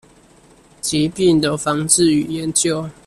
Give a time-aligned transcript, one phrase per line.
[0.81, 2.89] 疾病的防治與研究